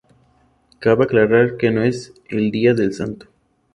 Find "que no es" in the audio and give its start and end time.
1.57-2.11